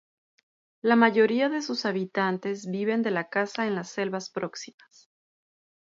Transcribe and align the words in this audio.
La 0.81 0.95
mayoría 0.95 1.47
de 1.47 1.61
sus 1.61 1.85
habitantes 1.85 2.65
viven 2.65 3.03
de 3.03 3.11
la 3.11 3.29
caza 3.29 3.67
en 3.67 3.75
las 3.75 3.91
selvas 3.91 4.31
próximas. 4.31 5.11